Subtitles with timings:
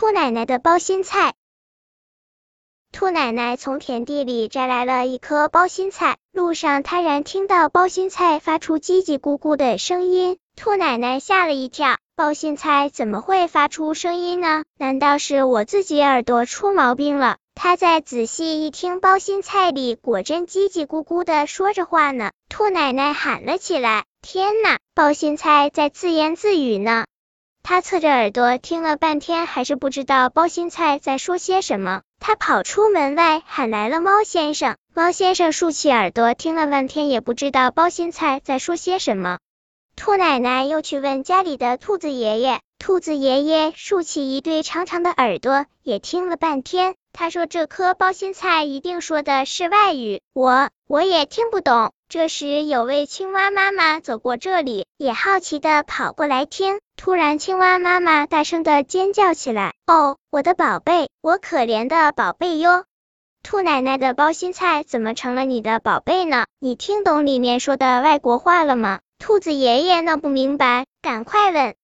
[0.00, 1.34] 兔奶奶的包心菜。
[2.90, 11.98] 兔奶奶从田地里摘来了一颗包心菜，路上突然听到包心菜发出叽叽咕咕的声音，兔奶奶吓了一跳。
[12.16, 14.64] 包心菜怎么会发出声音呢？
[14.78, 17.36] 难道是我自己耳朵出毛病了？
[17.54, 22.30] 她再仔细一听，包心菜里果真叽叽咕咕的说着话呢。
[22.48, 27.04] 兔奶奶喊了起来：“天呐，包心菜在自言自语呢！”
[27.62, 32.02] 他侧着耳朵听了半天，还是不知道包心菜在说些什么。
[32.18, 34.76] 他跑出门外，喊来了猫先生。
[34.94, 39.38] 猫先生竖起耳朵听了半天，也不知道包心菜在说些什么。
[39.96, 46.94] 兔奶奶又去问家里的兔子爷爷，兔子爷爷竖起一对长长的耳朵，也听了半天。
[47.12, 56.80] 他说：“这颗包心菜一定说的是外语，我我也听不懂。”这时，有位青蛙妈妈走过这里，也好奇的跑过来听。
[57.02, 62.84] 突然，青蛙妈妈大声的尖叫起来：“哦，我的宝贝，我可怜的宝贝哟！
[63.42, 66.44] 兔奶奶的包心菜怎么成了你的宝贝呢？
[66.58, 71.74] 你听懂里面说的外国话了吗？”兔子爷爷闹不明白，赶快问：“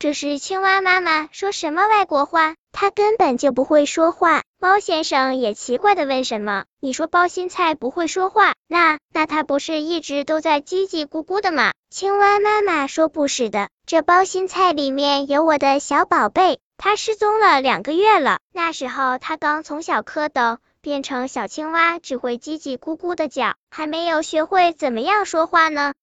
[0.00, 2.56] 这是青蛙妈妈说什么外国话？
[2.72, 6.64] 他根本就不会说话。”猫先生也奇怪的问：“什么？
[6.80, 8.54] 你说包心菜不会说话？
[8.66, 18.40] 那那它不是一直都在叽叽咕咕的吗？”青蛙妈妈说：“不是的，这包心菜里面有我的小宝贝，它失踪了两个月了。
[18.52, 25.94] 那时候它刚从小蝌蚪变成小青蛙，只会叽叽咕咕的叫，还没有学会怎么样说话呢。”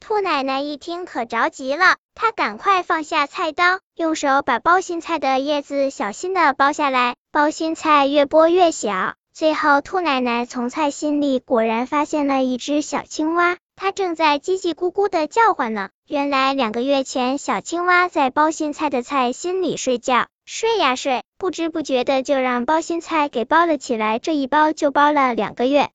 [0.00, 7.16] 兔奶奶一听可着急了，她赶快放下菜刀，用手把包心菜的叶子小心的剥下来。
[7.32, 15.90] 包心菜越剥越小，最后兔奶奶从菜心里果然发现了一只小青蛙，它正在叽叽咕咕的叫唤呢。
[16.06, 25.90] 原来两个月前，小青蛙在包心菜的菜心里睡觉，睡呀睡，不知不觉的就让包心菜给包了起来，这一包就包了两个月。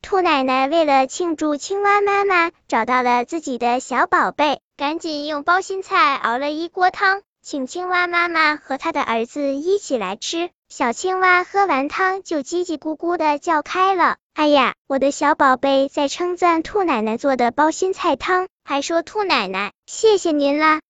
[0.00, 10.50] 兔奶奶为了庆祝青蛙妈妈找到了自己的小宝贝，赶紧用包心菜熬了一锅汤，请青蛙妈妈和他的儿子一起来吃。
[10.68, 14.16] 小青蛙喝完汤就叽叽咕咕的叫开了。
[14.38, 20.80] 哎呀，我的小宝贝在称赞兔奶奶做的包心菜汤，还说兔奶奶谢谢您啦。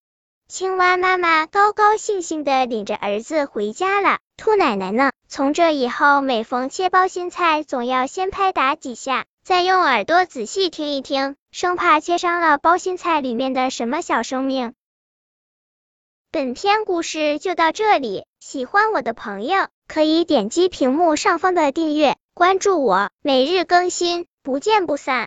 [0.48, 4.18] 青蛙妈妈高高兴兴的领着儿子回家了。
[4.36, 5.12] 兔奶奶呢？
[5.30, 14.74] 从这以后，每逢切包心菜，总要先拍打几下，再用耳朵仔细听一听，生怕切伤了包心菜里面的什么小生命。
[16.30, 25.26] 本篇故事就到这里，喜欢我的朋友可以点击屏幕上方的订阅，关注我，每日更新，不见不散。